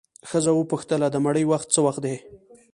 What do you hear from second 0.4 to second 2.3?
وپوښتله د مړي وخت څه وخت دی؟